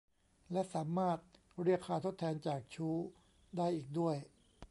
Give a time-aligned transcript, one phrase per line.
[0.51, 1.19] และสามารถ
[1.61, 2.95] เรียกค่าทดแทนจากชู้
[3.57, 4.15] ได้อีกด้วย